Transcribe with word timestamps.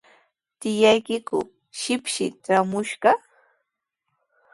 ¿Tiyaykiku 0.59 1.39
shipshi 1.79 2.25
traamushqa? 2.43 3.11